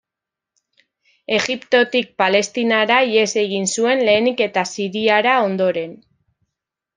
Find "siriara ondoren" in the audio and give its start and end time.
4.73-5.95